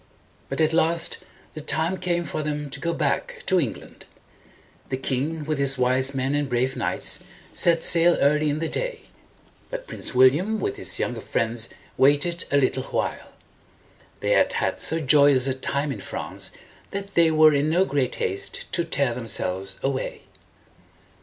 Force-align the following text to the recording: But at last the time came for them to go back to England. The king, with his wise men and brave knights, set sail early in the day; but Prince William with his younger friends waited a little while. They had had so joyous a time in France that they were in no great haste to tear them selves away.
But 0.49 0.61
at 0.61 0.73
last 0.73 1.19
the 1.53 1.61
time 1.61 1.95
came 1.99 2.25
for 2.25 2.41
them 2.41 2.71
to 2.71 2.79
go 2.79 2.91
back 2.91 3.43
to 3.45 3.59
England. 3.59 4.07
The 4.89 4.97
king, 4.97 5.45
with 5.45 5.59
his 5.59 5.77
wise 5.77 6.15
men 6.15 6.33
and 6.33 6.49
brave 6.49 6.75
knights, 6.75 7.19
set 7.53 7.83
sail 7.83 8.17
early 8.19 8.49
in 8.49 8.57
the 8.57 8.67
day; 8.67 9.01
but 9.69 9.85
Prince 9.85 10.15
William 10.15 10.59
with 10.59 10.77
his 10.77 10.99
younger 10.99 11.21
friends 11.21 11.69
waited 11.97 12.45
a 12.49 12.57
little 12.57 12.85
while. 12.85 13.33
They 14.21 14.31
had 14.31 14.53
had 14.53 14.79
so 14.79 14.99
joyous 14.99 15.45
a 15.45 15.53
time 15.53 15.91
in 15.91 16.01
France 16.01 16.49
that 16.89 17.13
they 17.13 17.29
were 17.29 17.53
in 17.53 17.69
no 17.69 17.85
great 17.85 18.15
haste 18.15 18.71
to 18.71 18.83
tear 18.83 19.13
them 19.13 19.27
selves 19.27 19.77
away. 19.83 20.23